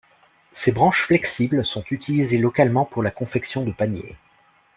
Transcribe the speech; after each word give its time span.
Ses 0.51 0.71
branches 0.71 1.03
flexibles 1.05 1.63
sont 1.63 1.83
utilisées 1.91 2.39
localement 2.39 2.85
pour 2.85 3.03
la 3.03 3.11
confection 3.11 3.63
de 3.63 3.71
paniers. 3.71 4.17